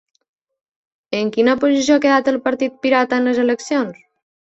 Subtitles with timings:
[1.17, 4.01] En quina posició ha quedat el Partit Pirata en les eleccions?